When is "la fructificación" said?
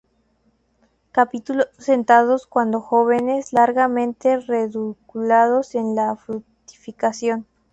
5.95-7.45